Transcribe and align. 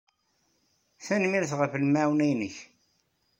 Tanemmirt 1.05 1.51
ɣef 1.59 1.71
lemɛawna-nnek. 1.81 2.55